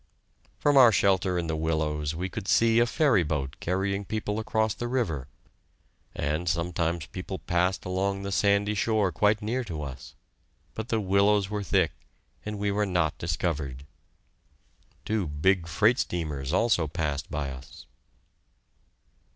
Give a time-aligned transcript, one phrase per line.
[0.57, 4.73] From our shelter in the willows we could see a ferry boat carrying people across
[4.73, 5.27] the river,
[6.15, 10.15] and sometimes people passed along the sandy shore quite near to us,
[10.73, 11.91] but the willows were thick
[12.43, 13.85] and we were not discovered.
[15.05, 17.85] Two big freight steamers also passed by us.